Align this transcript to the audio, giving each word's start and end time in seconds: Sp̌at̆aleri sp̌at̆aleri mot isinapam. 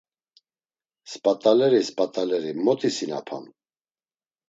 Sp̌at̆aleri 1.11 1.81
sp̌at̆aleri 1.87 2.51
mot 2.65 2.81
isinapam. 2.89 3.45